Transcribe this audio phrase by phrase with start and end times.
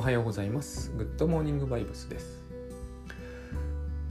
[0.00, 0.90] おはようございます。
[0.96, 2.40] グッドモーニングバイブスです。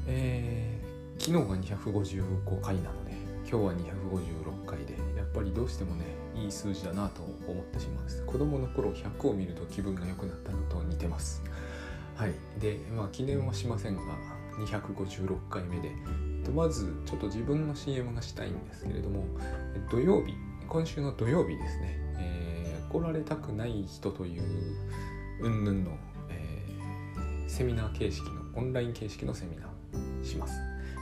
[0.06, 6.06] えー、昨日が255回なので今日は256回でやっぱりどうしてもね
[6.36, 8.24] いい数字だなと思ってしまうんです。
[8.28, 11.42] 子供の頃100を見ると気分が良くなったのと似てます。
[12.16, 12.34] はい。
[12.60, 14.02] でまあ記念はしませんが
[14.60, 15.92] 256回目で
[16.52, 19.26] まずちょっと自分の CM がしたいんですけれども
[19.90, 20.36] 土曜日
[20.68, 24.44] 今週の土曜日ですね、えー、怒られたくない人という
[25.42, 25.98] 云々の、
[26.30, 30.60] えー、セミナー形式のオンライン形式のセミナーします。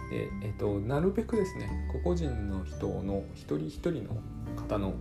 [0.09, 4.17] でえーと、なるべくですね個々人の人の一人一人の
[4.55, 4.93] 方の、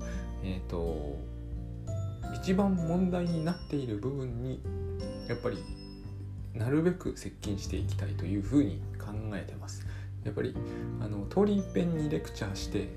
[0.43, 1.17] えーと、
[2.35, 4.61] 一番問題になっている部分に
[5.29, 5.59] やっぱり
[6.55, 9.87] なるべく接近していきたいというふうに考えてます。
[10.25, 10.57] やっぱり
[11.01, 12.89] あの通り一遍にレクチャーして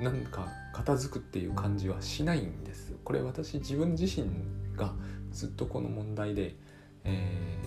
[0.00, 4.28] なんか片付くっていう感じはしないんですこれ私自分自身
[4.76, 4.92] が
[5.32, 6.54] ずっとこの問題で、
[7.04, 7.58] え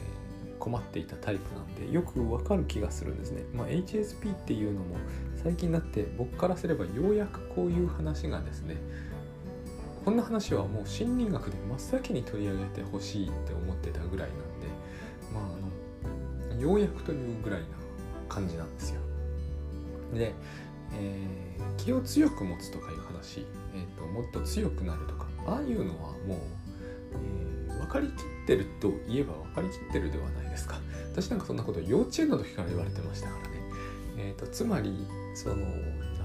[0.56, 4.96] ー、困っていたタイプなんでよくわかる気がするんですね、まあ、HSP っていうのも
[5.44, 8.78] 最近になって僕からすればようやくこういう話がですね
[10.06, 14.68] こんな話はもう心理学で真っ先に取り上げてほしいって思ってたぐらいなんで
[15.34, 15.44] まあ
[16.52, 17.68] あのようやくというぐらいな
[18.28, 19.02] 感じなんですよ。
[20.14, 20.34] で
[20.94, 26.38] えー、気を強く持つとかいう話、えーと、もっと強くなるとかああいうのはもう、
[27.90, 28.14] かりきっ
[28.48, 30.80] てるといえば分かりきってるではないですか。
[31.12, 33.50] 私なんかそんなこと幼稚園の時から言われてましたからね、
[34.18, 35.56] えーと、つまりその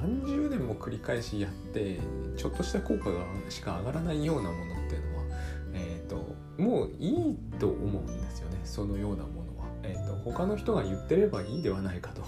[0.02, 1.98] 何十年も繰り返しやって
[2.36, 5.24] ちょっとした効果がしか上がらないようなものっていうのは、
[5.72, 8.60] えーともういいと思うんですよね。
[8.64, 9.64] そのようなものは。
[9.82, 12.22] えーと、他の人が言ってればいいではないかと。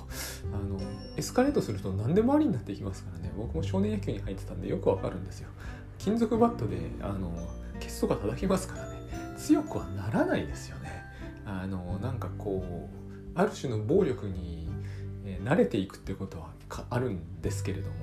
[0.52, 0.80] あの
[1.16, 3.32] エスカレートすると何でもありになっていきますからね。
[3.36, 5.48] 僕も少年野球に入ってたんでよくわかるんですよ。
[5.98, 7.32] 金属バットであの
[7.78, 8.85] ケツとか叩きますから。
[9.46, 11.04] 強くはならないですよね。
[11.44, 14.68] あのなんかこうある種の暴力に、
[15.24, 16.50] え慣れていくってことは
[16.90, 17.94] あるんですけれども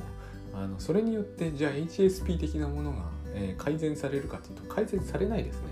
[0.54, 5.68] あのそれによってじゃあ HSP 的なものが、えー、改善されるかというと改善されないですね。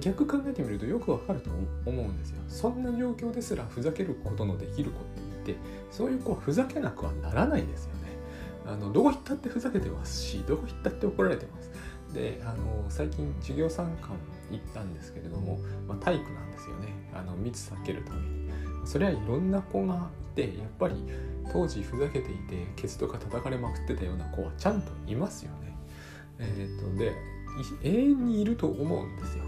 [0.00, 1.48] 逆考えてみるとよくわかると
[1.86, 2.36] 思うんですよ。
[2.48, 5.02] そんな状況ですらふざけることのできる子っ
[5.44, 8.00] ていてそういう子はふざけなくはならないですよね。
[8.66, 11.70] あのどこ行ったってふざけてますしどこ行ったって怒られてます。
[12.12, 14.18] であの最近授業参観
[14.50, 16.88] 行ったんですけれども、まあ、体育なんですよね。
[17.14, 18.50] あの密避けるために。
[18.84, 20.94] それはいろんな子がいてやっぱり
[21.52, 25.76] 当時ふざけていてケツとか叩かれまくってたような子はちゃんといますよね。
[26.38, 27.12] えっ、とで
[27.82, 29.44] 永遠にいると思うんですよ。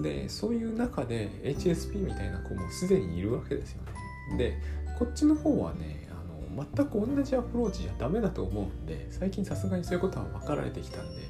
[0.00, 3.82] でそういう中で HSP みたいな子もすでにいるわけですよ
[4.30, 4.38] ね。
[4.38, 4.58] で
[4.98, 11.22] こっちの方はねあの全く同じアプローチじゃダメだと思うんで最近さすがにそういうことは分かられてきたんで、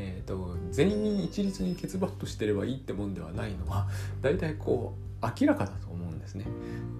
[0.00, 3.88] えーと、全員一律にケツバットしてればいいってもんではないのは
[4.22, 6.46] 大体こう明らかだと思うんですね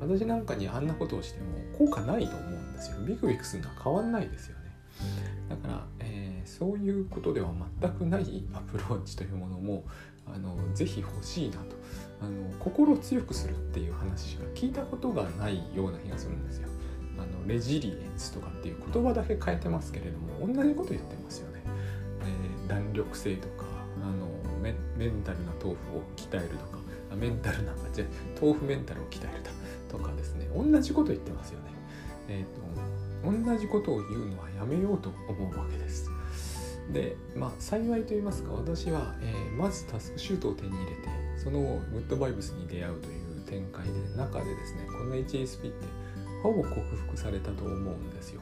[0.00, 1.46] 私なんかにあんなことをしても
[1.78, 4.64] 効果ないと思うんですよビクビクするのは変わんないですよね
[5.48, 7.50] だから、えー、そういうことでは
[7.80, 9.84] 全くないアプローチというものも
[10.26, 11.76] あのぜひ欲しいなと
[12.20, 16.68] あの心を強くするっていう話しか聞いたことがないような気がするんですよ。
[17.18, 21.57] あのレジリエンスとかっていう言葉だけ変えてますけれども同じこと言ってますよね。
[22.68, 23.64] 弾力性とか
[23.96, 24.28] あの
[24.62, 26.78] メンタルな豆腐を鍛えるとか
[27.16, 28.04] メンタルなんかじゃ
[28.40, 29.42] 豆腐メンタルを鍛える
[29.88, 31.70] とかですね同じこと言ってますよね。
[32.28, 36.10] えーと、同じことを言うのはやめようと思うわけです。
[36.92, 45.86] で、まあ、幸いと言いますか私は、えー、まずタスクシュートを手に入れてその後グッドバイブスに出会うという展開で中でですねこの HSP って
[46.42, 48.40] ほぼ克服されたと思うんですよ。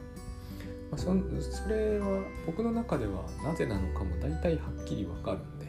[0.91, 5.67] まあ、そそれは僕の中ではなぜなのかも大体はっきりわかるんで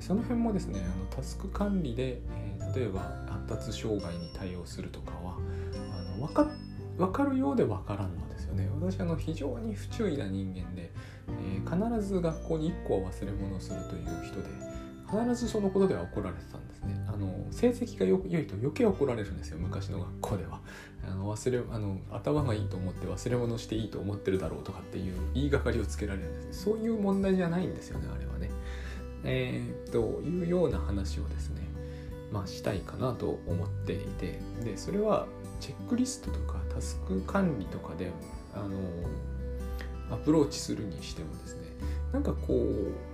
[0.00, 5.36] その辺もですねあのタスク管理で、えー、例えば発達障害に対応するとかは
[5.74, 6.46] あの分か
[6.98, 8.68] 分かるようで分からんのですよね。
[8.78, 10.90] 私あの非常に不注意な人間で
[11.28, 14.48] えー、必ず学校に1個は忘れ物をするという人で
[15.08, 20.60] 必ずそのことでは怒られてたんですねあの成績が良いと余計怒られるんですよ昔の学校では。
[21.04, 28.50] あの忘れあの頭がいいと思って忘れ物していいと思ってるだろうとかっていう言いがかりをつけられるんですそういう問題じゃないんですよねあれはね。
[29.24, 31.62] えー、というような話をですね
[32.30, 34.38] まあしたいかなと思っていて。
[34.64, 35.26] でそれは
[35.62, 38.10] チェックリストとかタスク管理とかで
[38.52, 38.78] あの
[40.12, 41.62] アプローチするにしてもですね
[42.12, 43.11] なんかこう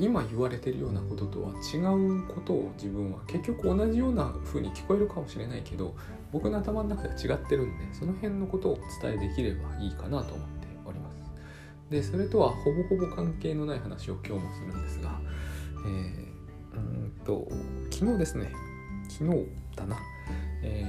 [0.00, 5.94] 今言われてるようなこととは違うことを自分は結局同じような風に聞こえるかもしれないけど
[6.32, 11.30] 僕の頭の中では違ってるんでその辺のことをお伝えできればいいかなと思っております。
[11.90, 15.20] でそれとはほぼほぼ関係のない話を今日もするんですが、
[15.86, 16.30] え
[16.74, 17.48] うんと
[17.90, 18.52] 昨日ですね。
[19.08, 19.96] 昨日だな、
[20.62, 20.86] え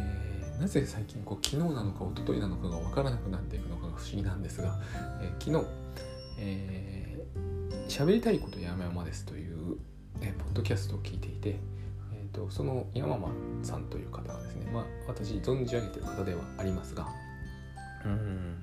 [0.57, 4.79] ー、なぜ最近こう昨日なのか一昨日なのかが分からなくなっていくのかが不思議なんですが、
[5.21, 5.65] えー、昨日、
[6.39, 7.00] えー、
[7.87, 9.77] 喋りたいこと山々ですという、
[10.21, 11.59] え、ポッドキャストを聞いていて、
[12.13, 13.29] えーと、その山間
[13.63, 17.07] さんという方がですね、まあ、私存じ上げてる方ではありますが
[18.05, 18.57] うん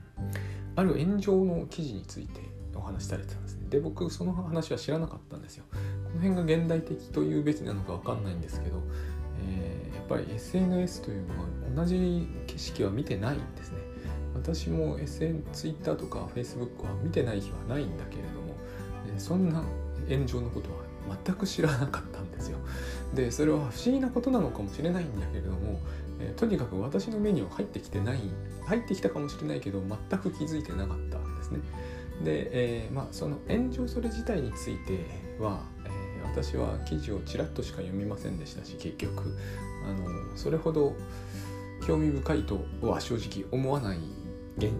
[0.77, 2.41] ある炎上の記事について
[2.75, 3.67] お話しされてたんですね。
[3.69, 5.65] で僕その話は知らなかったんですよ。
[5.73, 5.77] こ
[6.15, 8.81] の辺が現代的というべきなのか分かんないんですけど、
[9.49, 13.79] えー、やっぱり SNS というのは同じ景色は見てないんですね。
[14.35, 18.38] 私も SN、Twitter とか Facebook は見てない日はないんだけれど、
[19.19, 19.63] そんな
[20.09, 20.89] 炎上のことは
[21.25, 22.59] 全く知らなかったんですよ。
[23.15, 25.81] でそれは不思議なことなのかもしれないんだけれども、
[26.21, 28.21] え、とにかく私の目には入ってきてない
[28.67, 31.61] 入ってきたかもしれないけど全く気づいてなかったんですね。
[32.23, 35.07] で、えー、まあ、その炎上それ自体について
[35.39, 39.37] は、えー、私は記事をちらっとしか読みませんでしたし結局
[39.89, 40.97] あのそれほど
[41.87, 43.99] 興味深いとは正直思わない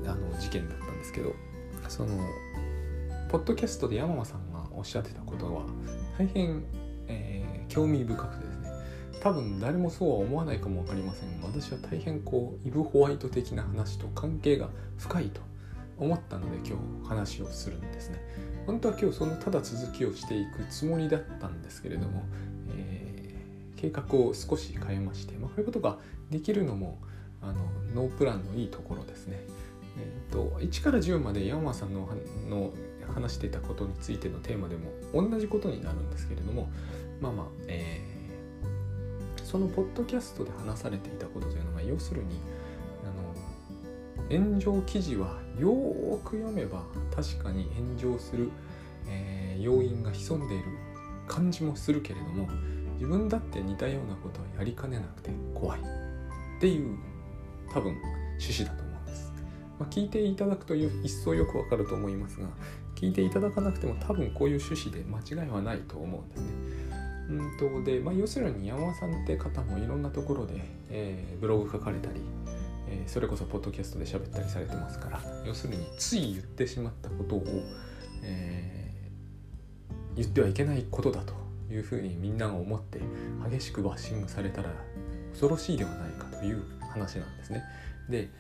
[0.07, 1.33] あの事件だったんですけど
[1.89, 2.09] その
[3.29, 5.65] ポッドキャストで山間さんがおっしゃってたことは
[6.19, 6.65] 大変、
[7.09, 8.71] えー、興味深くてですね
[9.21, 15.43] 多分誰もそうは思わないかも分かりませんが私は大変こうイブ・ホワイト的な話と関係が深いと
[15.99, 18.19] 思ったので今日話をするんですね
[18.67, 22.25] 本当は今日そのただ続きをしていくつもりだったんですけれども、
[22.77, 25.99] えー、計画を少し変えまして、まあ、こういうことが
[26.31, 26.99] できるのも
[27.43, 27.61] あの
[27.95, 29.41] ノープランのいいところですね。
[30.01, 32.09] えーと、1から10まで山さんの
[32.49, 32.73] の
[33.13, 36.71] 話していたことについてのテーマでも同じことになるんですけれども
[37.21, 42.37] まあまあ、えー、そのポッドキャストで話されていたことというのが要するに
[43.05, 46.83] あの炎上記事はよーく読めば
[47.15, 48.51] 確かに炎上する、
[49.09, 50.65] えー、要因が潜んでいる
[51.27, 52.49] 感じもするけれども
[52.95, 55.83] 自分だって似たようなことはやりかねなくて怖いっ
[56.61, 56.99] ていう
[57.73, 57.97] 多分
[58.41, 59.33] 趣旨だと思うんです。
[59.79, 62.49] まあ、聞いていただくと一層よくわかると思いますが
[62.99, 66.47] 聞いていただかなくても多分こういう趣旨で間違いはないと思うんですね。
[67.31, 70.55] うんとで、まあ、要するに山間さんって方もいろんなところで、
[70.91, 72.21] えー、ブログ書かれたり
[72.91, 77.45] えー、それこそポッドキャストで喋ったりされてますから要するについ言ってしまったことを、
[78.23, 81.35] えー、言ってはいけないことだと
[81.71, 83.01] いうふうにみんなが思って
[83.51, 84.71] 激しくバッシングされたら
[85.33, 87.63] 恐ろしいではないかという話なんですね。
[88.09, 88.31] で、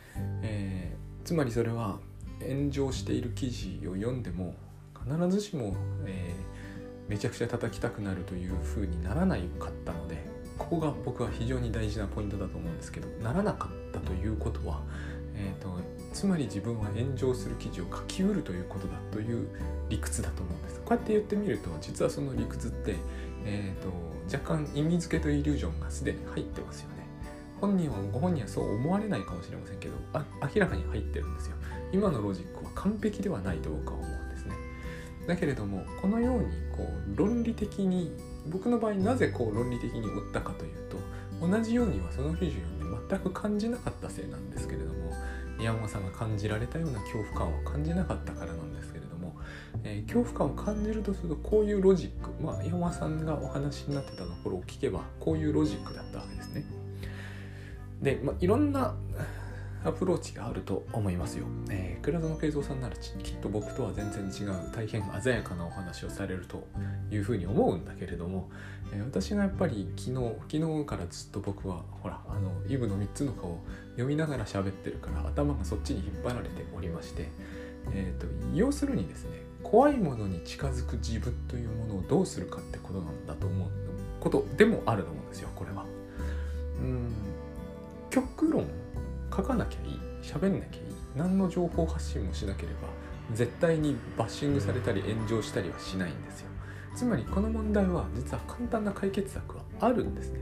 [0.42, 2.00] えー、つまりそれは
[2.40, 4.54] 炎上している記事を読んでも
[4.94, 5.74] 必ずしも、
[6.06, 10.24] えー、めちゃくちゃ叩きたくなるというふうにならないかったので
[10.58, 14.82] ここが僕は非常に大事なポイントだと思うんですけどならなかったということは、
[15.34, 15.68] えーと、
[16.12, 19.48] つまり自分は炎上する記事を書きうるということだという
[19.88, 20.80] 理屈だと思うんです。
[20.80, 22.96] こうやって言ってみると実はその理屈って、
[23.44, 23.92] えーと、
[24.36, 26.97] 若干意味付けとイリュージョンがすでに入ってますよね。
[27.60, 30.24] 本人はご本人はそう思われないかもしれませんけどあ
[30.54, 31.56] 明らかに入ってるんですよ
[31.92, 34.54] 今のロジックは完璧ではないと僕は思うんですね
[35.26, 36.46] だけれどもこのように
[36.76, 38.12] こう論理的に
[38.48, 40.96] 僕の場合なぜこう論理的に追ったかというと
[41.46, 45.12] 同じようにはその記事を読んで全く感じなかったせいなんですけれども
[45.60, 49.34] 山間さんが感じられたような恐怖感を感じなかったからなんですけれども、
[49.82, 56.64] えー、恐怖感を感じるとするとこういうロジックまあ山間さんがお話になってたところを聞けばこういうロジックだったわけですね。
[58.02, 58.94] で、まあ、いろんな
[59.84, 61.46] アプローチがあると思いますよ。
[61.70, 66.66] えー、倉園慶三さんならきっと僕とは全然違う大変鮮やかなお話をされると
[67.12, 68.50] いうふうに思うんだけれども、
[68.92, 77.28] えー、私がやっぱり昨日昨日からずっと僕はほらあのイブの3つの顔を読みながら喋ってるから頭がそっちに引っ張られておりまして、
[77.92, 79.30] えーと、要するにですね
[79.62, 83.68] 怖いものに近づく自分というものをどうするかってことなんだと思う
[84.20, 85.97] ことでもあると思うんですよこれは。
[88.16, 88.66] うん極論
[89.34, 90.84] 書かなきゃいい喋んなきゃいい
[91.16, 92.88] 何の情報発信もしなければ
[93.34, 96.48] 絶対にバッシングされたり炎上したりはしないんですよ。
[96.96, 100.40] つまりこの問題は実は簡単な解決策はあるんですね。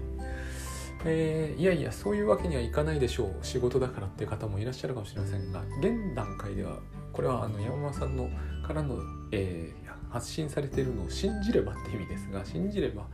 [1.04, 3.34] えー、いやいやそういうわけにはいかないでしょう。
[3.42, 6.78] 仕事だからっていう方もいらっしゃるかもしれませんが現段階では
[7.12, 8.30] これはあの山間さんの
[8.66, 8.98] からの、
[9.32, 13.06] えー、発信されているのを信じればって意味ですが信じれば、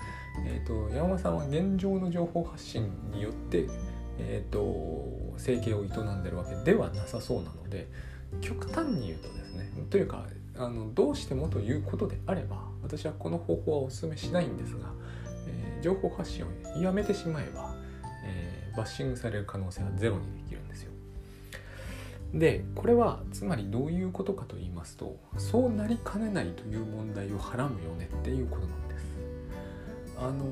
[0.47, 3.66] えーと山間さんは現状の情報発信によって
[4.19, 7.88] えーと、生計を営んでるわけではなさそうなので
[8.40, 10.26] 極端に言うとですねというか
[10.57, 14.92] あのどうしてもということであれば私はこの方法はお勧めしないんですが、
[15.47, 16.49] えー、情報発信を
[16.81, 17.75] やめてしまえば、
[18.25, 20.92] えー、バッシングされる可能性はゼロにできるんですよ。
[22.35, 29.04] でこれはつまりどういうことかと言いますとそうなりかねないという問題をはらむよねっていうことなんです。
[30.19, 30.45] あの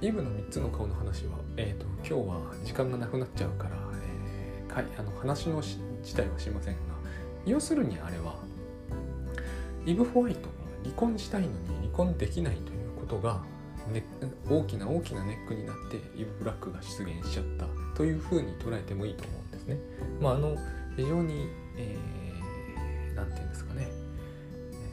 [0.00, 3.70] イブの3つの顔の話は、えーと、今日は時間がなくなっちゃうから、
[4.02, 5.62] えー、かいあの話の
[6.02, 6.80] 自体はしませんが
[7.46, 8.34] 要するにあれは
[9.86, 10.48] イブ・ホワイトが
[10.82, 13.42] 離婚したいのに離婚できないということが、
[13.92, 14.04] ね、
[14.48, 19.78] 大きな大きなネックになってイブ・ブラックが出現しちゃったというふうに捉えてもいいと思うんですね。
[20.20, 20.56] まあ、あの
[20.96, 23.88] 非常に、えー、なんていうんですかね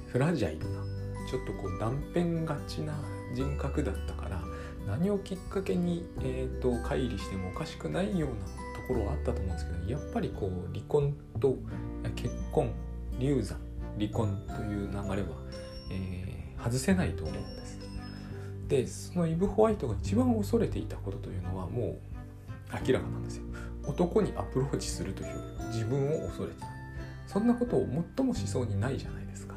[0.08, 0.84] フラジャイルな
[1.30, 2.94] ちょっとこう断片がちな
[3.34, 4.21] 人格だった
[4.88, 8.36] 何をきっかけに、えーと、乖離してもおかしくないような
[8.82, 11.58] ところはあったと思うんですけどやっぱりこう離婚と
[12.16, 12.72] 結婚
[13.20, 13.58] 流産
[13.98, 15.28] 離婚という流れは、
[15.92, 17.80] えー、外せないと思うんです。
[18.68, 21.96] でそのイブ・ホワイトが一番恐れていたことというのはもう
[22.88, 23.44] 明らかなんですよ。
[23.86, 26.68] 男にアプローチするという自分を恐れてた。
[27.28, 29.56] そんなことを最もしそうにないじゃないですか。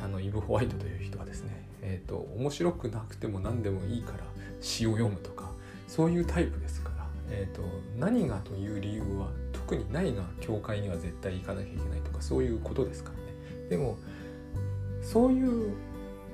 [0.00, 4.18] あのイブ・ホワイトという人はですね、えーと、面白くなくても何でもいいから
[4.60, 5.50] 詩を読むとか
[5.86, 7.62] そういうタイプですから、えーと、
[7.98, 13.68] 何がという理由は特にないが教会には絶対行かなきゃいけないとかそういうことですからね。
[13.68, 13.98] でも
[15.02, 15.74] そういう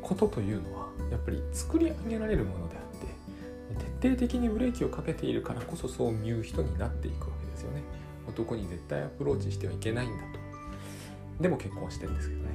[0.01, 7.83] ことというのはやっぱり作り上げられるものであって徹底的にブレーキをかけているからこそそう見う人になっていくわけですよね。
[8.29, 11.43] 男に絶対アプローチしてはいけないんだと。
[11.43, 12.50] でも結婚してるんですけどね。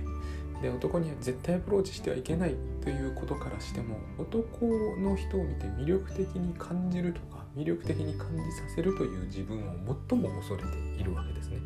[0.62, 11.60] で男には絶対アプローチしてはいけないということからしても男の人を見て魅力的に感じるとか魅力的に感じさせるという自分を最も恐れているわけですね。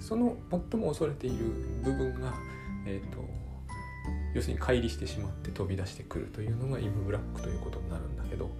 [0.00, 1.44] その最も恐れている
[1.82, 2.34] 部分が、
[2.86, 3.24] えーと、
[4.34, 8.50] 要するに乖離してしまって飛び出してくるというのがイブ・ブラックということになるんだけど、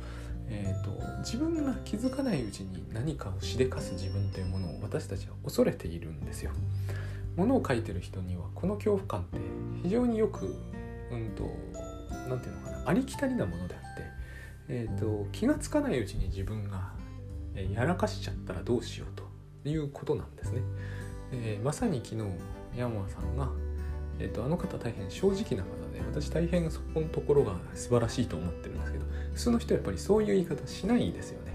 [0.48, 6.52] えーと自分が気づかないうちに何かをしでかす自分というものを私たちは恐れているんですよ。
[7.36, 9.38] ものを書いてる人にはこの恐怖感って
[9.82, 10.46] 非常によく
[11.10, 11.44] うんと
[12.28, 14.02] 何て言うのかなありきたりなものであって、
[14.68, 16.92] えーと、気が付かないうちに自分が
[17.72, 19.08] やらかしちゃったらどうしよう
[19.62, 20.60] ということなんですね。
[21.32, 22.22] えー、まさに昨日
[22.76, 23.48] 山間さんが、
[24.18, 31.52] えーと、あの方大変正直な方で私大変そこのところが素晴らしいと思ってるんですけど普通の人はやっぱりそういう言い方しないですよね。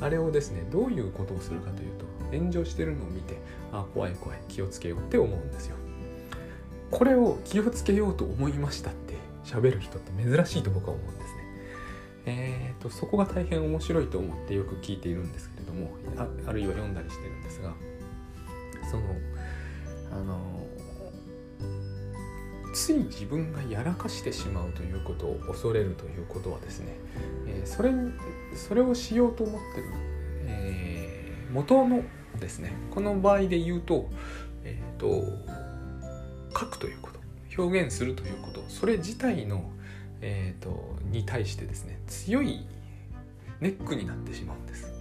[0.00, 3.38] あれをですねどういうことをするかというと炎上してるのを見て
[3.72, 5.76] あ怖い怖い気をつけようって思うんですよ。
[6.90, 11.42] これを気をつけようと思いましたって喋る人って珍しいと僕は思うんですね。
[12.24, 17.72] えーと、そこが大変面白いと思ってよく聞いているんですけれどもああるいは読んだりしてるんですが
[18.90, 19.02] その
[20.12, 20.66] あの
[22.74, 26.96] つい自分がやらかしてしまうということを恐れるということはですね、
[27.46, 27.92] えー、それ
[28.54, 29.88] それをしようと思ってる、
[30.46, 32.02] えー、元の
[32.42, 34.10] ですねこの場合で言うと,、
[34.64, 35.22] えーと、
[36.58, 37.20] 書くということ
[37.56, 39.70] 表現するということそれ自体の、
[40.20, 42.66] えーと、に対してですね強い
[43.60, 44.92] ネックになってしまうんです。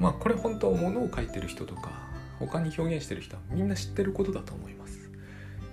[0.00, 1.90] まあこれ本当は物を書いてる人とか
[2.38, 5.10] 他に表現してる人はみんな知ってることだと思います。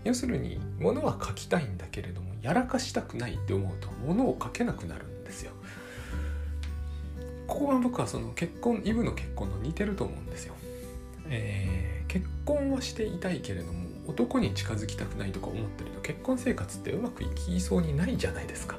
[0.04, 5.52] 要するに物は書きたいんだけれどもやらかしたくないって思うと物を書けなくなるんですよ。
[7.48, 10.55] ここは僕はその結婚イブの結婚の似てると思うんですよ。
[11.30, 18.78] えー、結婚はしていたいけれども男に近づきたくないとか思ってると結婚生活ってうまくいきそうにないじゃないですか。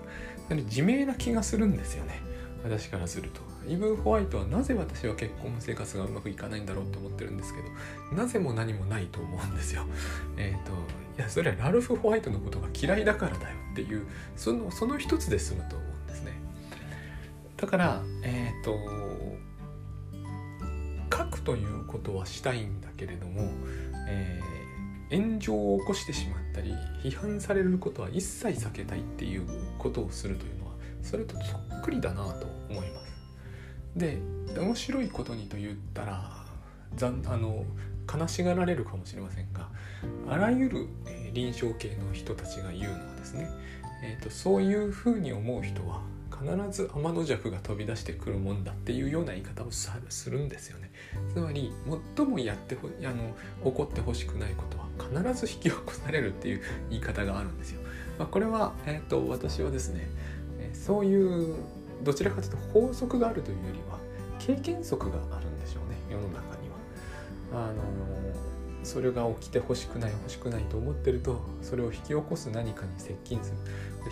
[0.49, 2.21] なので自明な気がするんですよね
[2.63, 3.41] 私からすると。
[3.69, 7.61] イブ・ホワイトはなぜ私は結婚生活がうまくいかないんだろうと思ってるんですけ
[8.11, 9.87] どなぜも何もないと思うんですよ。
[10.39, 10.73] えっ、ー、と
[11.19, 16.33] いやそれはラルフ・ホワイトのことが嫌いだからだよっていうそのその一つで済むと思うんですね。
[17.57, 18.79] だからえっ、ー、と
[21.27, 23.51] くということはしたいんだけれども、
[24.09, 29.47] えー、炎上を起こしてしまったり批判されることは一切避けたいっていう
[29.79, 33.07] ことをするというのはそれとそっくりだなと思います。
[33.97, 34.19] で
[34.57, 36.45] 面白いことにと言ったら
[36.97, 37.65] ざあの
[38.13, 39.69] 悲しがられるかもしれませんが
[40.29, 43.49] あらゆる、えー、臨床系の人たちが言うのはですね、
[44.05, 46.03] えーとそういうふうに思う人は
[46.41, 49.91] 必ず天の弱が飛び出してくるもんだっていうような言い方をす
[50.31, 50.91] るんですよね。
[51.33, 51.73] つまり
[52.17, 53.35] 最もやってほあの
[53.71, 54.87] 起こってほしくないことは
[55.25, 57.81] 必ず引き起こされるっていう言い方があるんですよ、
[58.19, 60.09] まあ、これは、えーと、私はですね
[60.73, 61.57] そういう
[62.03, 63.99] どちらかというと法則があるというよりは
[64.39, 66.77] 経験則があるんでしょうね世の中には。
[67.53, 68.26] あの
[68.87, 73.59] それが起きてほしくない欲しくないと思ってるとそれを引き起こす何かに接近する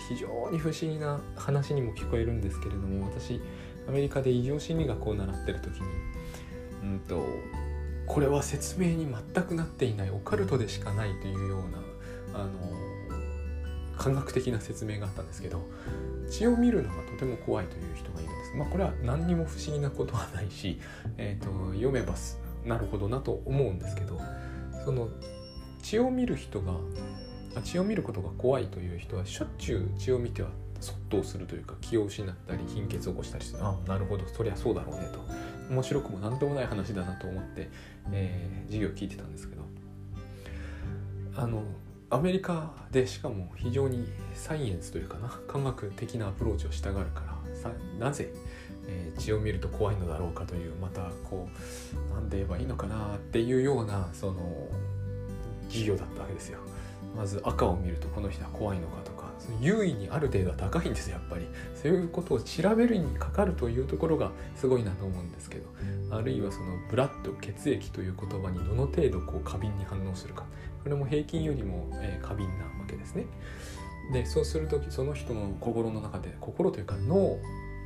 [0.09, 3.41] 非常に不思議な話にも聞こえるんですけれども私
[3.87, 5.87] アメリカで異常心理学を習ってる時に、
[6.83, 7.25] うんと、
[8.05, 12.51] これは説明に全くなっていないオカルトでしかないというようなあの
[13.97, 15.61] 科学的な説明があったんですけど
[16.29, 18.57] 血を見るのがとても怖いという人がいるんです。
[18.57, 20.81] まあ、これは何にも不思議なことはないし、
[21.17, 22.15] えーと、読めば
[22.65, 24.19] なるほどなと思うんですけど
[24.85, 25.09] その
[25.81, 26.73] 血を見る人が
[27.63, 30.49] 血を見ることが怖いという人はしょっちゅう血を見ては
[30.79, 35.19] そっとするというか気を失ったり貧血を起こしたりしてああなるほどそりゃそうだろうねと。
[35.69, 37.69] 面白くも何ともない話だなと思って、
[38.11, 39.63] えー、授業を聞いてたんですけど。
[41.37, 41.63] あの
[42.09, 48.31] アメリカでしかも非常にサイエンスというかな科学的なアプローチをしたがるからさなぜ、
[48.87, 51.47] えー、血を見ると怖いのだろうかというまたこ
[52.11, 54.67] う何で言えばいいのかなっていうようなその
[55.69, 56.59] 授業だったわけですよ。
[57.15, 61.47] まず赤を見るとこの人は怖いのかとか優位にある程度は高いんですやっぱり。
[61.81, 65.69] そういうことを調べるにかかるというところがすごいなと思うんですけど
[66.09, 70.45] あるいはそのブラッド血液という言葉にどの程度こう過敏に反応するか。
[70.83, 73.25] これも平均よりも、え、過敏なわけですね。
[74.13, 77.39] でそうする時その人の心の中で心というか脳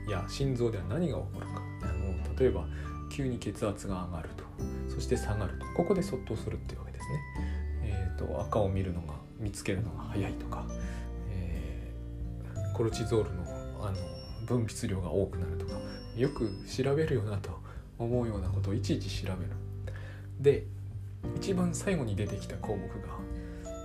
[0.10, 1.62] や心臓では何が起こるか。
[1.84, 2.66] あの例えば
[3.12, 4.44] 急に血圧が上がると。
[4.94, 5.66] そして下がると。
[5.76, 7.20] ここでそっとするっていうわけですね、
[7.84, 10.66] えーと、赤を見るのが見つけるのが早いとか、
[11.30, 13.44] えー、コルチゾールの
[13.82, 13.98] あの
[14.46, 15.74] 分泌量が多くなるとか。
[16.18, 17.60] よく調べるよなと。
[18.00, 19.52] 思うようなことをいちいち調べる。
[20.40, 20.66] で
[21.36, 22.88] 一番最後に出てきた項目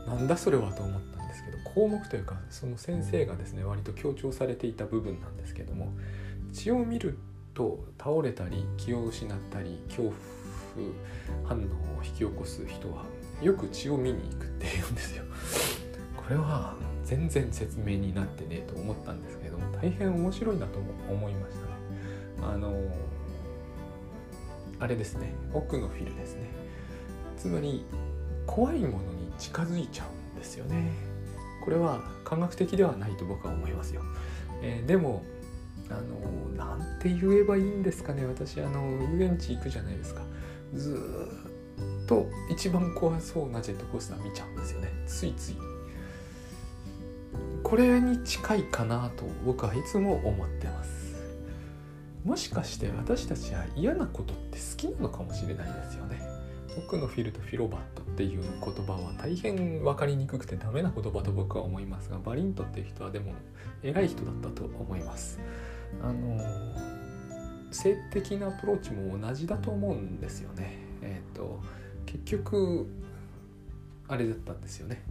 [0.07, 1.14] がなんだそれはと思ったんですけど
[1.65, 5.93] 項目というかその先生がですね割と強調されていた部分なんですけども
[6.53, 7.19] 血を見る
[7.55, 10.15] と倒れたり気を失ったり恐怖
[11.45, 13.05] 反応を引き起こす人は
[13.43, 15.25] よく血を見に行くって言うんですよ。
[16.17, 20.79] これは全然説明になってねと思ったんですけども大変面白いなと
[21.11, 22.53] 思いましたね。
[22.55, 22.73] あの
[24.81, 26.49] あれですね奥のフィルですね。
[27.37, 27.85] つまり
[28.47, 30.91] 怖いものに近づいちゃうんですよね。
[31.65, 34.03] これは科学的ではないと僕は思いますよ。
[34.63, 35.23] えー、でも
[35.91, 38.27] あのなんて言えばいいんですかね。
[38.27, 40.23] 私あの遊園地行くじゃないですか。
[40.75, 40.99] ず
[42.05, 44.91] っと一番怖そうなジェットコースター見ちゃうんですよね。
[45.07, 45.57] ついつい。
[47.63, 51.15] これに近いかなと僕はいつも思ってます。
[52.25, 56.34] もしかして私たちは嫌なことって好きなのかもしれないですよね。
[56.79, 63.33] 奥のフィルとフィロバットっていう言葉は大変分かりにくくてダメな言葉と僕は思いますがバリントっていう人はでも
[63.83, 65.39] 偉い人だったと思います
[66.03, 66.41] あの
[67.75, 70.79] 性的なアプローチも同じだと思うんですよね。
[71.03, 71.61] えっ、ー、と
[72.07, 72.87] 結局
[74.09, 75.03] あれだったんですよね。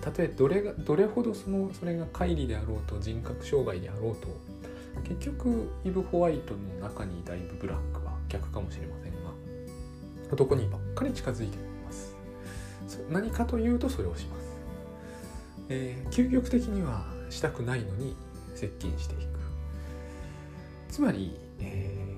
[0.00, 4.28] たとえどれがどれほどそのそれが乖離であろうと人格障害であろうと
[5.02, 9.05] 結局イブ・ホワイトの中にだいぶブラックは逆かもしれません
[10.30, 12.16] 男にばっかり近づいています。
[13.10, 14.42] 何かというとそれをします、
[15.68, 18.16] えー、究極的にはしたくないのに
[18.54, 19.36] 接近していく。
[20.88, 22.16] つまり、え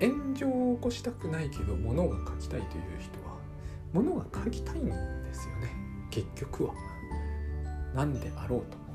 [0.00, 3.36] ー、炎上を起こしたくないけど物が書きたいという人は
[3.92, 5.70] 物が書きたいんですよね。
[6.10, 6.74] 結局は。
[7.94, 8.86] 何であろうと。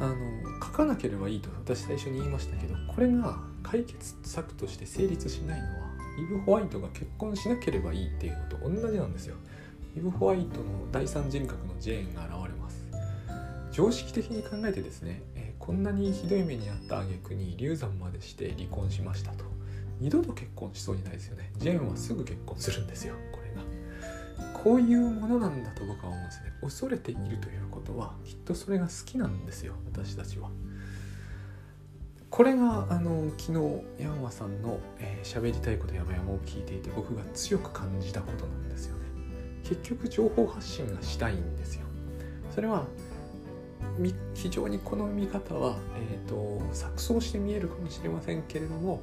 [0.00, 0.16] あの
[0.64, 5.87] 書かなければいいと私最初に言いましたけどこれが解決策として成立しないのは
[6.18, 9.36] イブ・ホワイトが結婚しなければいいっていうのと同じなんですよ。
[9.96, 12.84] イブ・ホワイトの第三人格のジェーンが現れます。
[13.70, 19.44] 常識的に考えてですねえこんなにひどい目に遭った挙句に流産までして離婚しましたと。
[20.00, 21.50] 二度と結婚しそうにないですよね。
[21.56, 24.58] ジェーンはすぐ結婚するんですよこれが。
[24.62, 26.52] こういうものなんだと僕は思うんですね。
[26.60, 30.50] 恐れているということはきっとそれが好きなんですよ私たちは。
[32.30, 33.52] これがあの昨
[33.98, 34.78] 日ヤンワさんの
[35.22, 39.04] 喋、えー、りたいことやばやまを聞いていて僕が強く感じたことなんですよね。
[39.64, 41.86] 結局情報発信がしたいんですよ。
[42.54, 42.86] それは
[44.34, 49.00] 非常にこの見方は、えーと、錯綜して見えるかもしれませんけれども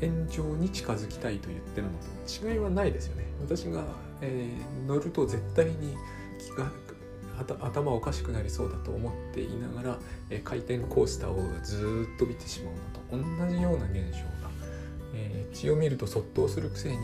[0.00, 1.92] 炎上に近づきたいと言ってるの
[2.26, 3.24] と違いはないですよね。
[3.40, 3.84] 私が、
[4.20, 5.96] えー、乗ると絶対に
[7.60, 9.98] 頭おかしくなりそうだと思っていながら、
[10.30, 12.74] えー、回転コースターをずっと見てしまう
[13.18, 14.50] のと同じような現象が、
[15.14, 16.98] えー、血を見るとそっとするくせに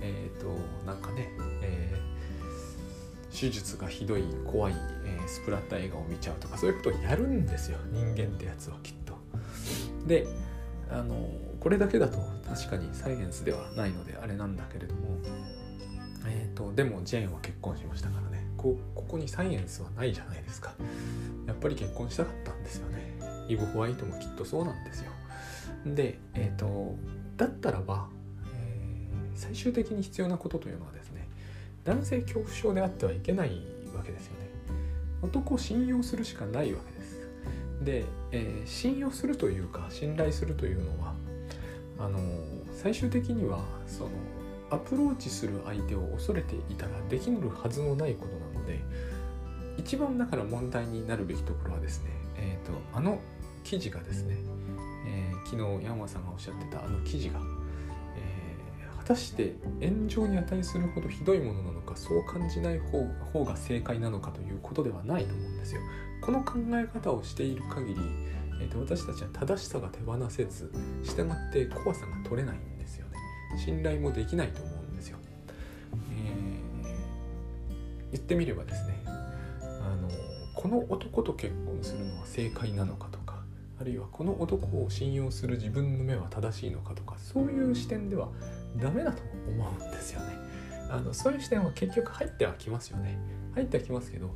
[0.00, 0.46] え、ー、と
[0.86, 1.28] なんかね、
[1.62, 2.00] え
[3.32, 9.14] 手術がひどい怖い、え、スプラッタ映画を見ちゃうとかそういうことをやるんですよ人間ってやつはきっと。
[10.06, 10.26] で
[10.90, 11.28] あの
[11.60, 12.18] これだけだと
[12.48, 15.18] 確かにサイエンスではないのであれなんだけれども、
[16.26, 20.74] えーと、でもジェーンは結婚しましたからねこここにサイエンスはないじゃないですか。
[21.46, 23.18] やっぱり結婚したかったんですよね。
[23.48, 25.12] イブ・ホワイトもきっとそうなんですよ。
[25.86, 26.96] でえっ、ー、と
[27.36, 28.08] だったらば、
[28.52, 31.28] えー、最終的に必要なことというのはですね
[31.84, 33.62] 男性恐怖症であってはいけない
[33.94, 34.48] わけですよね。
[35.22, 37.20] 男を信用するしかないわけです。
[37.82, 41.14] で、えー、信用するというか信頼するというのは
[41.98, 42.18] あの
[42.72, 44.10] 最終的にはその
[44.70, 48.37] アプローチする相手を恐れていたらできるはずのないこと
[48.68, 48.80] で
[49.78, 53.18] 一番だから問題になるべきところはですね、えーと、あの
[53.64, 54.36] 記事がですね、
[55.06, 57.40] えー、昨日山間さんがおっしゃってたあの記事が、
[58.16, 65.80] えー、果たして炎上に値するほどひどいものなのかそう感じない方が正解なのかということではないと思うんですよ。
[66.20, 68.00] この考え方をしている限り、
[68.60, 70.70] えーと、私たちは正しさが手放せず
[71.04, 73.16] 従って怖さが取れないんですよね。
[73.56, 74.77] 信頼もできないと思う
[78.28, 79.08] ってみればですねあ
[79.96, 80.06] の
[80.54, 83.42] この男と結婚するのは正解なのかとか
[83.80, 88.28] あるいはこの男を信用する自分の目は正しいのかとかそういう視点では
[88.76, 90.26] ダメだと思うんですよね。
[90.90, 93.18] あのそういう視点は結局入ってはきますよね。
[93.54, 94.30] 入ってはきますけど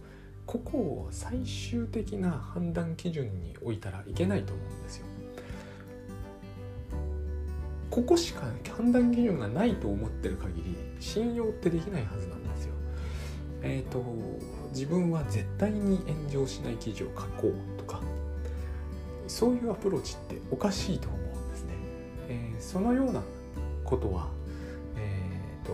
[0.46, 5.06] ここを最終的な判断基準に置いたらいけないと思うんですよ。
[7.90, 12.41] ここしか判断基準がないと思ってる限り信用ってできないはずなん。
[13.62, 14.02] え、ー、と
[14.70, 18.00] 自分は絶対に炎上しない記事を書こうとか
[19.26, 21.74] そういうアプローチっておかしいと思うんですね。
[22.28, 23.22] えー、そのような
[23.84, 24.28] ことは、
[24.96, 25.72] えーと、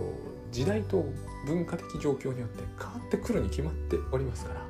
[0.52, 1.04] 時代と
[1.46, 4.60] 文化的状況によって変わってくるに決まっておりますから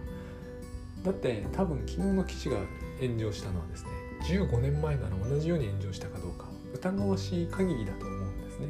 [1.04, 2.56] だって多分昨日の記事が
[3.00, 3.90] 炎上したのはですね
[4.28, 8.68] 15年前なら同じように炎上したかどうか疑わしい限りだと思うんですね。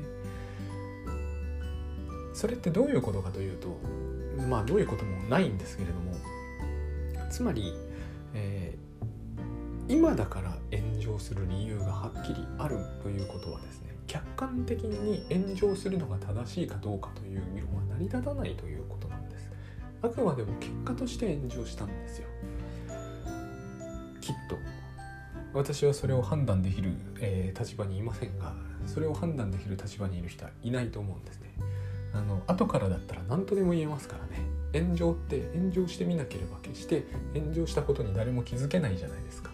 [2.34, 3.80] それってどういうことかというと
[4.46, 6.12] まあどういうこともないんですけれども
[7.30, 7.74] つまり、
[8.34, 19.50] えー、今だから炎上する理由がはっきりあるということはですね客観的に炎上するのが正しいかどうかという議論は成り立たないということなんです。
[20.00, 22.28] あくまでも結果として炎上したんですよ。
[24.20, 24.56] きっと。
[25.52, 28.54] 私はそれを判断できる、えー、立場にいませんが
[28.86, 31.50] それを判断できる立場にいる人はいないと思うんですね。
[32.18, 34.42] あの後からだったら何とでも言えますからね。
[34.72, 39.50] 炎上って炎上してみなければ決して炎上したことに誰も気づけないじゃないですか。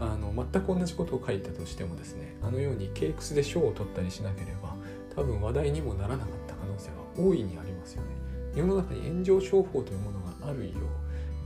[0.00, 4.74] あの全く同じことを書いたとしてもですねあのようにケイクスで賞を取ったりしなければ
[5.14, 8.08] 多分話題にもならなかった可能性は大いにありますよね。
[8.54, 10.80] 世の中に炎上商法というものがある以上、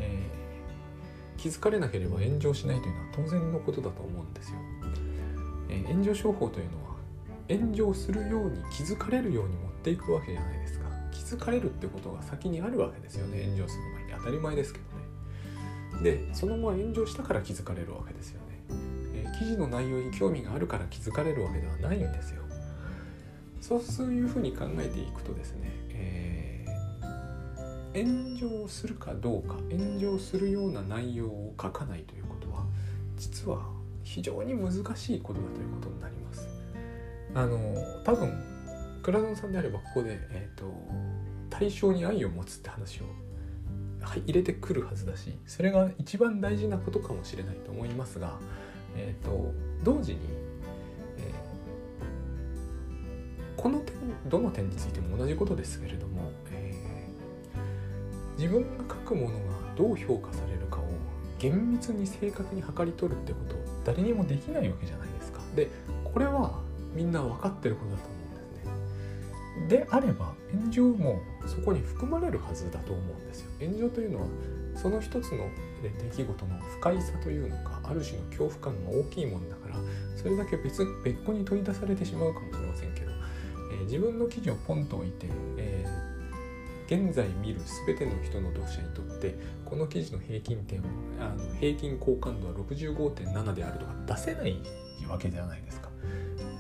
[0.01, 4.59] えー、気づかれなければ炎上しないというのは当然のことだと思うんですよ、
[5.69, 6.97] えー、炎上商法というのは
[7.49, 10.87] 炎上するように気づかれるように持っていくわけじゃないですか。
[11.13, 13.45] 気づかれるってことが先にあるわけですよね。
[13.45, 14.13] 炎上する前に。
[14.19, 14.97] 当たり前ですけどね。
[16.03, 18.61] でそのまま炎上したから気づかれるわけですよね、
[19.15, 22.43] えー、記事の内容に興味があるから気づかれるわけではないんですよ。
[23.61, 32.65] そういうふうに考えていくとですね、えー、炎上するかどうか炎上するような内容を書かないということは
[33.17, 33.67] 実は
[34.05, 36.49] 非常に難しいことだということになります。
[37.35, 37.59] あの
[38.05, 38.56] 多分
[39.07, 40.65] 倉園さんであればここで、えーと、
[41.49, 43.05] 対象に愛を持つって話を
[44.03, 48.37] 入れてくるはずだしそれが一番大事なことかもしれないと思いますが、
[48.97, 50.19] えーと、同時に、
[51.19, 53.95] えー、この点
[54.29, 59.45] どの点についても同じことですけれども、えー、自分が書くものが
[59.77, 60.83] どう評価されるかを
[61.39, 65.41] 厳密に正確に測り取るってこと誰にもできないわけじゃないですか。
[65.55, 65.71] で
[66.03, 66.59] これは
[66.93, 68.16] みんな分かってることだと
[69.69, 69.87] で。
[69.91, 73.51] あれば炎上もそこに含まれるはずだと思うんですよ。
[73.61, 74.27] 炎上というのは
[74.75, 75.49] その一つの
[75.83, 79.77] 出来事の不快さというのかある種の恐怖感が大きいもんだから
[80.17, 83.11] それだけ別別個に取り出されてしまうかもしれませんけど、
[83.73, 90.83] えー、自分の記事をポンと置いて、えー、現在見る全ての人の読者にとってこの記事の平均点
[91.21, 94.57] あの平均好感度は65.7であるとか出せない
[95.09, 95.89] わけじゃないですか。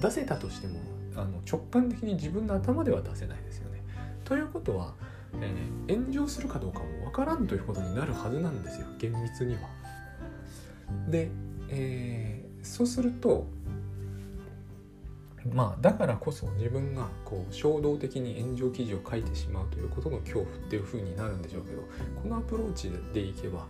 [0.00, 0.80] 出せたとしても
[1.16, 3.82] あの直感的に自分の頭では出せないですよね。
[4.24, 4.94] ということは、
[5.40, 9.60] えー、炎上するかどうかも分からんということになるはずなんですよ厳密には。
[11.08, 11.30] で、
[11.68, 13.46] えー、そうすると
[15.52, 21.82] まあだからこそ自分がこう衝動的に炎上記事を書いてしまうということの恐怖っていう風になるんでしょうけど
[22.22, 23.66] このアプローチでいけば、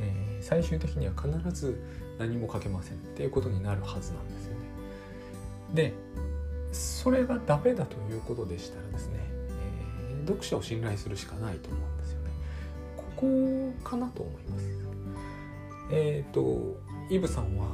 [0.00, 1.80] えー、最終的には必ず
[2.18, 4.58] 何も書けませんっていうことになるはずなんですよね。
[5.74, 5.94] で
[6.72, 12.30] それがダメだということでしたらですね、えー、読者を信頼するしかないと思うんですよね。
[12.96, 14.66] ここかなと思います。
[15.90, 16.78] えっ、ー、と
[17.10, 17.66] イブさんは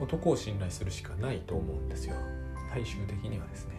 [0.00, 2.14] 男を信頼するしかないと思うんですよ。
[2.72, 3.74] 最終的にはですね。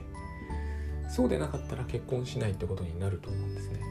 [1.10, 3.82] そうでなかったら結婚しないってことになると思うんですね。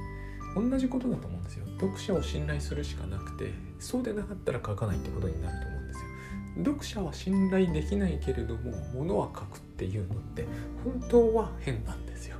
[0.55, 5.80] 同じことだと思うんですよ読者を信頼するしかなくてそうでなかったら書かないってことになると思う
[6.59, 10.47] 読者は信頼できないけれども物は書くっていうのって
[10.85, 12.37] 本当は変なんですよ。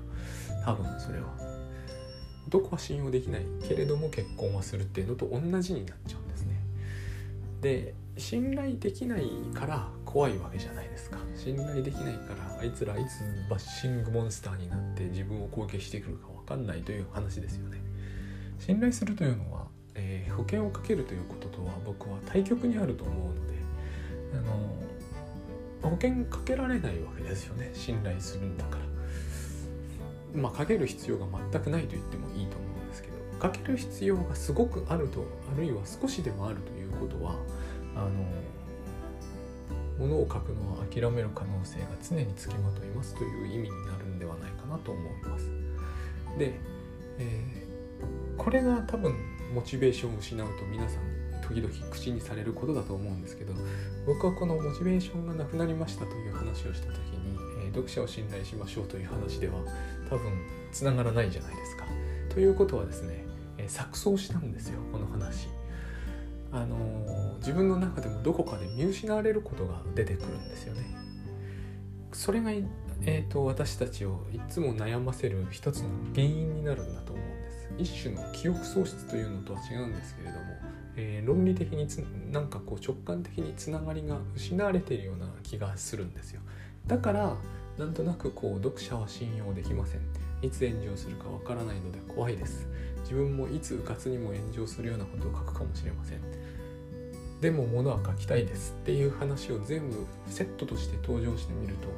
[0.65, 1.29] 多分それは。
[2.49, 6.61] どこは信用できないけれども結婚はするっていうのと同じになっちゃうんですね。
[7.61, 11.19] で信頼できないから怖いわけじゃないですか。
[11.35, 17.79] 信頼できないからあいつらいつバッシングモンスターになって自分を攻撃してくるか分かんないという話ですよね。
[18.59, 23.50] 信頼するというのは、えー、保険をかけるということとは僕は対極にあると思うので
[24.35, 28.77] あの保険かけられないわけですよね信頼するんだか
[30.35, 37.35] らまあかける必要が全くないと言ってもいいと思うんですけどかける必要がすごくあるとあるいは少しでもあるということは
[37.97, 38.11] あの
[39.99, 45.45] 物を書くのは諦める可能性が常につきまといますという意味になるんではないかなと思います。
[46.39, 46.55] で、
[47.19, 49.15] えー、これが多分
[49.55, 51.20] モチベーションを失うと皆さん
[51.53, 53.53] 時々口にされることだと思うんですけど
[54.07, 59.55] 僕はこのモチベーションがなくなりましたという話をした時に、えー、読者を信頼しましょうという話では
[60.09, 60.33] 多分
[60.73, 61.85] つながらないじゃないですか。
[62.29, 63.25] ということはですね、
[63.59, 65.49] えー、錯綜したんですよこの話。
[66.53, 70.83] あのー、自分の中でもどこかで見失われることが出てくるんですよね。
[72.13, 77.27] それが、えーと、私たちをいつも悩ませる一つの原因になるんだと思う
[77.79, 77.95] んです。
[77.95, 80.45] 一種の記憶喪失というのとは違うんですけれども、
[81.01, 81.99] えー、論理的につ
[82.31, 86.41] なんかこう直感的につながりが失われているような気がするんですよ。
[86.87, 87.37] だから
[87.79, 90.01] なんとなくこう読者は信用できません。
[90.43, 92.69] いつ炎上するかわからないので怖いです。
[93.11, 96.21] 自分もいつうかつにも炎上するようなことを書くかもしれません
[97.41, 101.89] でも物は書きたいですっていう話を全部セットとして登場してみると,、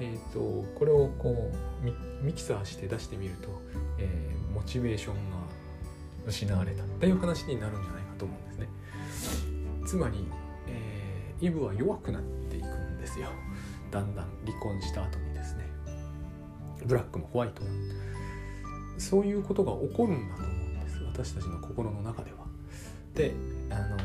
[0.00, 3.48] えーと、これをこうミキサーして出してみると、
[3.98, 5.20] えー、モチベーションが
[6.26, 8.68] 失われたっていう話になるんじゃないかと思うんですね。
[9.86, 10.26] つまり、
[10.68, 13.28] えー、イブは弱くなっていくんですよ。
[13.90, 15.64] だんだん離婚した後にですね。
[16.84, 17.68] ブラックもホワイトも。
[18.98, 21.02] そういうことが起こるんだと思うんです。
[21.04, 22.46] 私たちの心の中では。
[23.14, 23.32] で
[23.70, 23.96] あの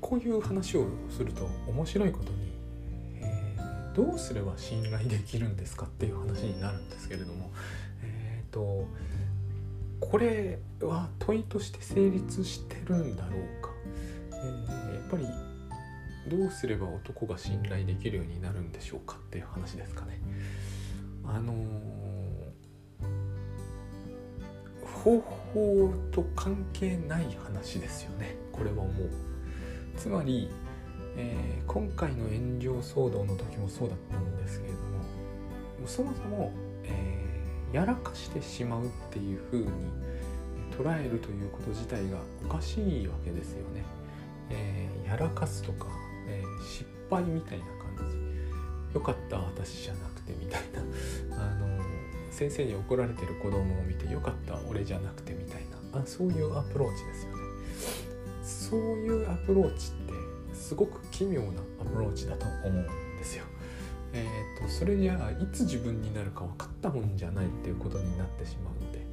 [0.00, 2.52] こういう話をすると面白いことに、
[3.16, 7.50] えー、どうすれば信頼できるんですかっていう話になるんですけれども
[8.04, 8.86] えっ、ー、と
[10.00, 13.70] これは問いとして成立してるんだろうか、
[14.32, 15.26] えー、やっぱり
[16.28, 20.20] どうすれば男が信頼できるようになるんでしょうかっていう話ですかね。
[21.24, 21.54] あの
[24.82, 28.36] 方法と関係ない話ですよね。
[28.52, 28.90] これはもう。
[29.96, 30.50] つまり、
[31.16, 34.86] えー、今回の炎上騒動の時もそうだったんですけれども
[35.86, 36.52] そもそも、
[36.84, 37.15] えー、
[37.76, 39.66] やらかしてしまうっていうふうに
[40.78, 43.84] 捉えるということ自体がおかしいわけですよね。
[44.48, 45.88] えー、やらかすとか、
[46.26, 47.66] え失敗みたいな
[47.98, 48.10] 感
[48.90, 48.94] じ。
[48.94, 50.62] よかった私じゃなくてみたい
[51.28, 51.36] な。
[51.36, 51.66] あの
[52.30, 56.00] 先生に怒られてる子供を見てよかった俺じゃなくてみたいな。
[56.00, 57.42] あそういうアプローチですよね。
[58.42, 60.14] そういうアプローチって
[60.54, 63.44] すごく奇妙なアプローチだと思うんですよ。
[64.16, 69.06] えーと、それじゃあいつ自分になるか分かったもんじゃないっていうことになってしまうので。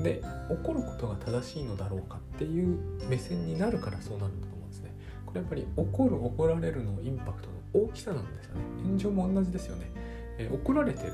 [0.00, 4.94] で怒ることが正しいのだろうかっていう目線になるからそうなるんだと思うんですね。
[5.26, 8.60] これやっぱり怒る怒られるのインパクトの大きさなんですよね。
[8.84, 9.90] 炎上も同じですよね、
[10.38, 11.12] えー、怒られてる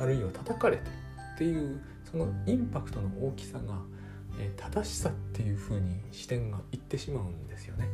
[0.00, 0.88] あるいは叩かれてる
[1.34, 3.80] っていうそのインパクトの大きさが、
[4.38, 7.88] えー、正しさっていう風に視点がいってしまうんですよね。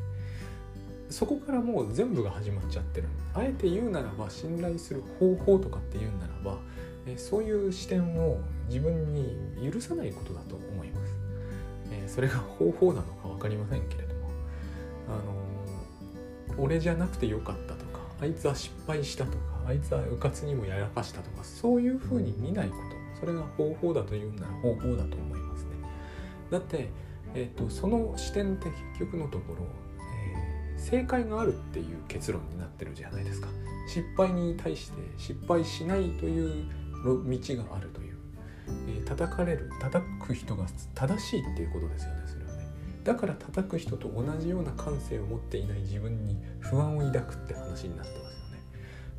[1.11, 3.09] そこからもう全部が始まっちゃってる。
[3.35, 6.59] あえて言うならば信頼する方法とかって言うならば、
[7.07, 9.37] え、そういう視点を自分に
[9.71, 11.15] 許さないことだと思います、
[11.93, 14.21] え、それが方法なのか分かりませんけれども。
[15.09, 23.01] あの、俺じゃなくてよかったとかあいつは失敗したとかあいつはうかつにもやらかしたとかそういうふうに見ないこと。
[23.21, 25.71] それが方法だと言うなら方法だと思いますね。
[26.51, 26.89] だって、
[27.35, 29.67] えーと、その視点って結局のところ、
[30.81, 33.49] 正解があるっていう結論になってるじゃないですか
[33.89, 36.65] 失敗に対して失敗しないという
[37.05, 37.13] 道
[37.57, 38.17] があるという、
[38.89, 42.69] えー、叩かれる叩く人が正しいっていうことですよねそれはね
[43.05, 48.63] だから叩く人と同じような感性を持っていない自分に不安を抱くって話になってますよね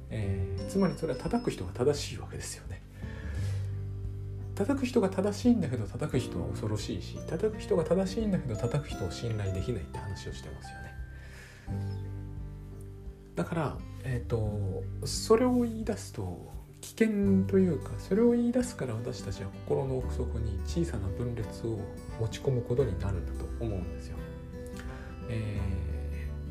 [0.10, 2.82] えー、つまりそれは叩く人が正しいわけですよね。
[4.56, 10.90] 叩く人が正しいんだけど叩く人は恐ろしいし叩く人が正しいんだけど叩く人を信頼できないって話をしてますよね。
[13.36, 21.80] だから、えーと、それを言い出すと危険というかそれを言い出すから私たちは心の奥底に小さな分裂を
[22.20, 24.17] 持ち込むことになるんだと思うんですよ。
[25.30, 25.60] え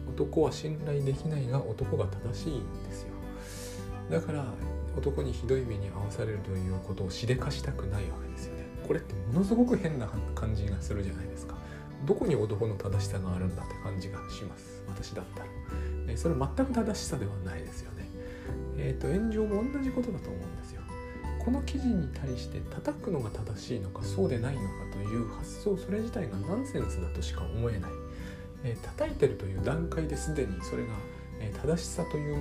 [0.07, 3.09] ー、男は信頼できないが男が正しいんですよ。
[4.11, 4.47] だから
[4.97, 8.67] 男にひどい目に遭わされるということをしでかしたくないわけですよね。
[8.87, 11.57] これってものすごく変な感じがするじゃないですか。
[12.07, 15.47] どこに男の正しさがあるんだって感じがします私だったら、
[16.11, 18.09] えそれ全く正しさではないですよね。
[18.77, 20.81] えっ、ー、と炎上も同じことだと思うんですよ。
[21.45, 27.91] この記事に対して叩くのが正しいのかそうでないのかという発想それ自体がナンセンスだとしか思えない、
[28.63, 30.93] えー、叩いてるという段階ですでにそれが、
[31.41, 32.37] え正しさという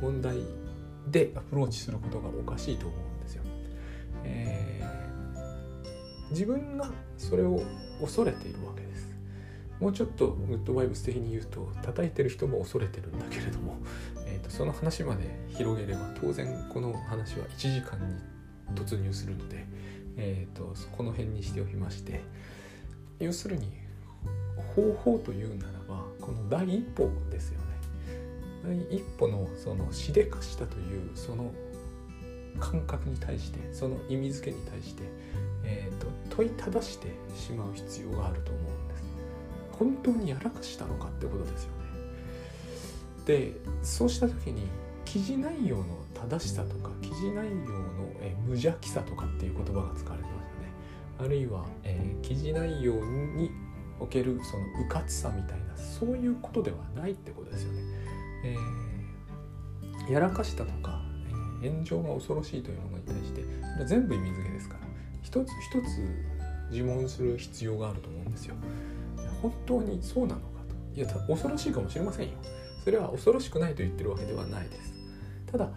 [0.00, 0.38] 問題
[1.10, 3.42] でアプローチすることがおかしいと思うんですよ、
[4.24, 7.62] えー、自分がそれを
[8.00, 8.91] 恐れているわけです。
[9.80, 13.76] もうちょっとグッドバイブス的に言うと叩いてる人も恐れてるんだけれども、
[14.26, 18.14] えーと、その話まで広げれば当然この話は1時間に
[18.74, 19.64] 突入するので、
[20.16, 22.20] えーと、この辺にしておきまして
[23.18, 23.72] 要するに
[24.74, 27.66] 方法というならばこの第一歩ですよね。
[28.64, 31.52] 第一歩のそのしでかしたというその
[32.60, 35.02] 感覚に対してその意味付けに対して、
[35.64, 38.71] えーと問いただしてしまう必要があると思う。
[39.82, 41.82] 本当にやらかしたのかってことですよね。
[43.26, 44.66] でそうした時に
[45.04, 50.72] 記事内容の正しさとか記事内容のえ無邪気さとかっていう言葉が使われてましたね。
[51.18, 53.50] あるいは、えー、記事内容に
[53.98, 57.82] おけるそのうかつさみたいなそういうことではないってことですよね、
[58.44, 61.00] えー、やらかしたとか、
[61.62, 64.80] えー、炎上が恐ろしいというものに対してそれ全部意味付けですから
[65.22, 68.54] 一つ一つ自問する必要があると思うんですよ。
[69.40, 70.98] 本当にそうなのかと。
[70.98, 72.32] いや恐ろしいかもしれませんよ。
[72.84, 74.94] それは恐ろしくないと言ってるわけではないです。
[75.50, 75.70] ただ、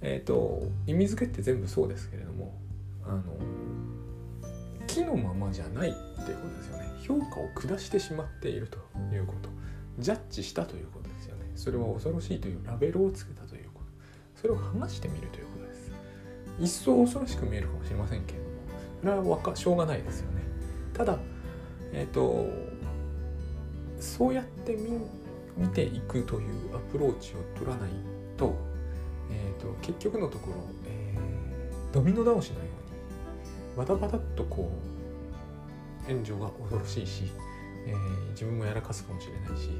[0.00, 2.58] えっ、ー、と意味付けって全部そうですけれども
[3.04, 3.22] あの
[4.86, 6.90] 木のままじゃないっていうことですよね。
[7.06, 8.78] 評価を下してしまっていると
[9.14, 9.48] いうこと。
[9.98, 11.50] ジャッジしたということですよね。
[11.56, 13.80] それは恐ろしいというラベルをつけたというこ
[14.34, 14.40] と。
[14.40, 15.90] それを剥がしてみるということです。
[16.60, 18.50] 一層恐ろしく見えるかもしれませんけれども
[19.00, 20.42] それはしょうがないですよね
[20.94, 21.18] ただ
[21.92, 22.46] えっ、ー、と
[24.00, 24.76] そうやって
[25.56, 27.90] 見ていくというアプローチを取らない
[28.36, 28.54] と,、
[29.30, 32.64] えーと、結局のところ、えー、ドミノ倒しのよう
[33.70, 34.70] にバタバタっとこ
[36.08, 37.24] う炎上が恐ろしいし、
[37.86, 39.70] えー、自分もやらかすかもしれないし、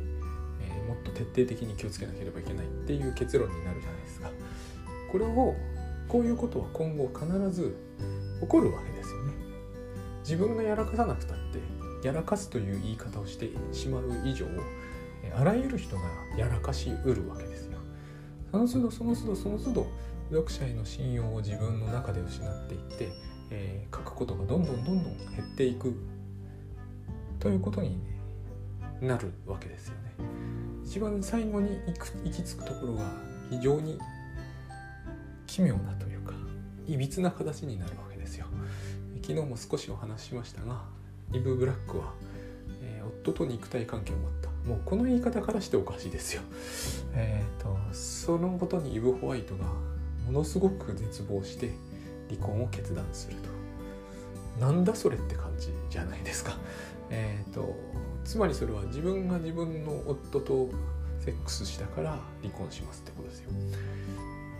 [0.60, 4.30] えー、もっと徹底的に気をつけなければいけないっていう結論になるじゃないですか。
[5.10, 5.56] これを
[6.08, 7.76] こういうことは今後必ず
[8.40, 9.32] 起こるわけですよね
[10.22, 11.36] 自分がやらかさなくたっ
[12.02, 14.46] やらかすという言い方をしてしまう以上
[15.36, 16.02] あらゆる人が
[16.36, 17.78] やらかしうるわけですよ。
[18.50, 19.86] その都度その都度その都度
[20.30, 23.08] 読者への信用を自分の中で失っていって、
[23.50, 25.94] えー、書くことがどんどんどんどん減っていく
[27.38, 28.00] ということに
[29.00, 30.14] なるわけですよね。
[30.84, 33.04] 一番最後に行く行き着くところが
[33.50, 33.98] 非常に
[35.46, 36.32] 奇妙なというか
[36.86, 38.46] いびつな形になるわけですよ。
[39.22, 40.82] 昨日も少しお話ししましたが
[41.32, 42.12] イブ・ブラックは、
[42.82, 44.50] えー、夫と肉体関係を持った。
[44.68, 46.42] もうこの言い方からしておかしいですよ。
[47.14, 49.64] えっ、ー、とそのことにイブ・ホワイトが
[50.26, 51.70] ものすごく絶望して
[52.28, 53.50] 離婚を決断すると。
[54.64, 56.58] なんだそれって感じじゃないですか。
[57.10, 57.74] えっ、ー、と
[58.24, 60.68] つまりそれは自分が自分の夫と
[61.20, 63.50] セックスしたから離婚しますってことですよ。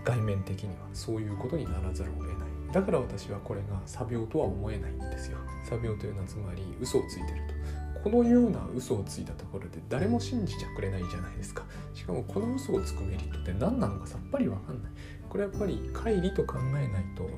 [0.04, 0.88] 外面的には。
[0.94, 2.49] そういうことにならざるを得ない。
[2.72, 5.38] だから私はこれが作病とは思えないんですよ。
[5.64, 8.00] 作病というのはつまり嘘をついてると。
[8.02, 11.64] このような嘘をついたところで誰も信じちゃくれないじゃないですか。
[11.92, 14.92] しかもこの嘘をつくメリットって何なのかさっぱりわかんない。
[15.28, 17.28] これやっぱり乖離と考えないと,、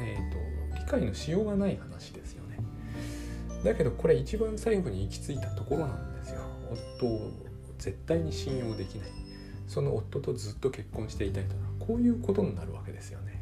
[0.00, 2.58] えーと、理解のしようがない話ですよね。
[3.62, 6.40] だけどこれ一番最後に行き着いたところなんですよ。
[6.98, 7.30] 夫を
[7.78, 9.08] 絶対に信用できない。
[9.68, 13.35] その夫とずっと結婚していたいとこういうことになるわけですよね。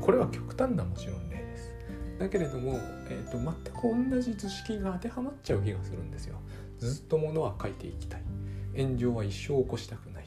[0.00, 1.74] これは極端なもちろん例です。
[2.18, 2.78] だけれども、
[3.08, 6.38] えーと、全く同じ図式が当てはまっちゃう気がするんですよ。
[6.78, 8.22] ずっとものは書いていきたい。
[8.76, 10.26] 炎上は一生起こしたくない。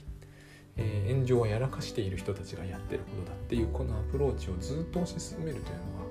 [0.77, 6.05] えー、炎上はやらかしている人たちがやってることだっていうこのアプローチをずっと推し進めるというのは、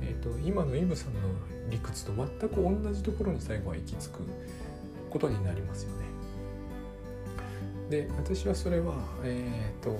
[0.00, 1.20] えーと、今のイブさんの
[1.68, 4.20] 理屈と全く同じところに最後は行き着く
[5.10, 6.02] ことになりますよね。
[7.90, 8.94] で私はそれは
[9.24, 9.98] えっ、ー、と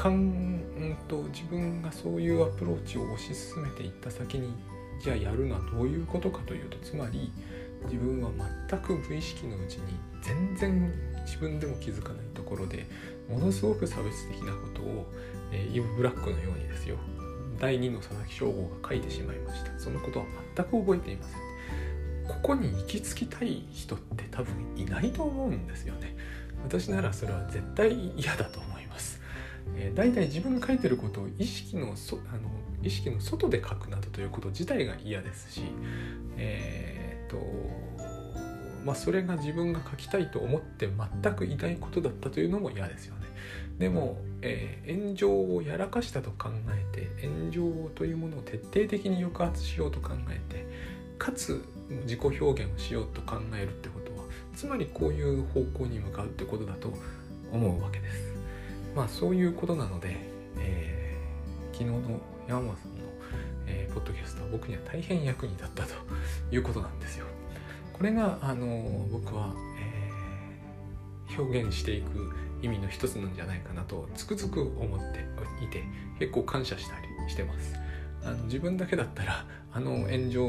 [0.00, 4.54] かんと自分がそういうアプローチを推し進めていった先に
[5.02, 7.30] じゃあやるのはどういうことかというとつまり
[7.84, 8.30] 自分は
[8.70, 10.90] 全く無意識のうちに全然
[11.26, 12.86] 自分でも気づかないところで
[13.28, 15.12] ものすごく差別的なことを、
[15.52, 16.96] えー、イブ・ブラックのようにですよ
[17.58, 19.78] 第2の佐々木翔吾が書いてしまいました。
[19.78, 20.24] そのことは
[20.56, 21.40] 全く覚えていません。
[22.26, 26.16] ここに行き着きたい人って多分いないと思うんですよね。
[26.62, 28.60] 私ならそれは絶対嫌だと、
[29.76, 32.50] えー、大体自分が書いてることを意識のそあの
[32.82, 35.62] 意識の外で書くなどということ自体が嫌ですし
[36.36, 37.36] えー、と
[38.84, 40.88] まあそれが自分が書きたいと思って
[41.22, 43.20] 全くいないことだったというのも嫌ですよね
[43.78, 50.66] でも、えー、炎上をやらかしたと考えて炎上というものを徹底的に抑圧しようと考えて
[51.18, 51.64] かつ
[52.02, 56.92] 自己表現をしようと考えるってことはつまりこういう方向に向かうってことだと
[57.52, 58.29] 思うわけです。
[58.94, 60.16] まあそういうことなので、
[60.58, 63.04] えー、昨日の山本さんの、
[63.66, 65.94] えー、ポッドキャストは僕には大変役に立ったと
[66.50, 67.26] いうことなんですよ。
[67.92, 72.32] これがあの僕は、えー、表現していく
[72.62, 75.24] 意味の一つなんじゃないかなとつくづく思って
[75.64, 75.84] いて
[76.18, 77.74] 結構感謝したりしてます
[78.24, 80.48] あの自分だけだったらあの炎上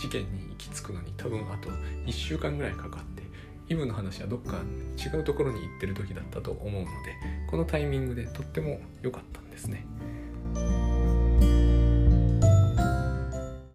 [0.00, 1.70] 事件に行き着くのに多分あと
[2.06, 3.13] 1週間ぐらいかかって
[3.68, 4.58] イブの話はどっか
[4.96, 6.90] 違うところに行ってる時だったと思うので
[7.50, 9.86] このタイミングでとっても良かったんですね。